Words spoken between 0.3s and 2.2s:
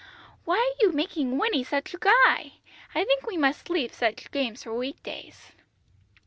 "Why are you making Winnie such a